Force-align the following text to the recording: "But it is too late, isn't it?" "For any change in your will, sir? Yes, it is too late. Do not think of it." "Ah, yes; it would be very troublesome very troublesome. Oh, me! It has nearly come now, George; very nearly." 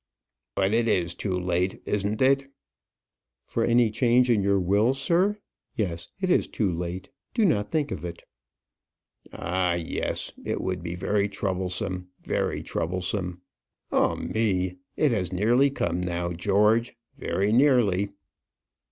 "But 0.55 0.73
it 0.73 0.87
is 0.87 1.13
too 1.13 1.39
late, 1.39 1.79
isn't 1.85 2.23
it?" 2.23 2.51
"For 3.45 3.63
any 3.63 3.91
change 3.91 4.31
in 4.31 4.41
your 4.41 4.59
will, 4.59 4.95
sir? 4.95 5.37
Yes, 5.75 6.07
it 6.19 6.31
is 6.31 6.47
too 6.47 6.71
late. 6.71 7.11
Do 7.35 7.45
not 7.45 7.69
think 7.69 7.91
of 7.91 8.03
it." 8.03 8.23
"Ah, 9.31 9.75
yes; 9.75 10.31
it 10.43 10.59
would 10.59 10.81
be 10.81 10.95
very 10.95 11.29
troublesome 11.29 12.07
very 12.19 12.63
troublesome. 12.63 13.43
Oh, 13.91 14.15
me! 14.15 14.77
It 14.97 15.11
has 15.11 15.31
nearly 15.31 15.69
come 15.69 16.01
now, 16.01 16.31
George; 16.33 16.95
very 17.15 17.51
nearly." 17.51 18.09